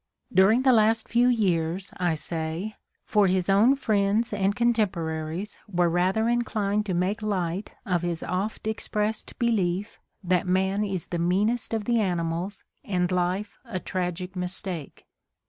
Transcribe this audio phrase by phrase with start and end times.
[0.33, 6.27] During the last few years, I say, for his own friends and contemporaries were rather
[6.27, 11.85] inclined to make light of his oft expressed belief that man is the meanest of
[11.85, 15.05] the animals and life a tragic mistake.